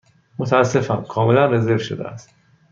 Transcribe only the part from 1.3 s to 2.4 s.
رزرو شده است.